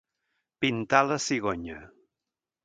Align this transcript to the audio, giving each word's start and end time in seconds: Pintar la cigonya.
Pintar 0.65 1.01
la 1.09 1.19
cigonya. 1.27 1.77